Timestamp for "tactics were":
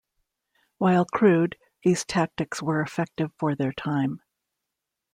2.05-2.81